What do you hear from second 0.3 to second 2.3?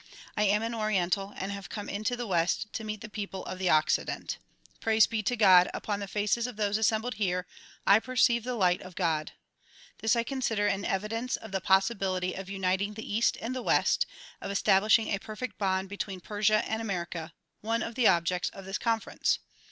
I am an oriental and have come into the